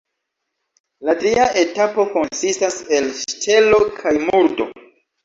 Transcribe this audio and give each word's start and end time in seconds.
La 1.09 1.13
tria 1.19 1.43
etapo 1.63 2.05
konsistas 2.13 2.79
el 3.01 3.11
ŝtelo 3.19 3.81
kaj 3.99 4.15
murdo. 4.25 4.69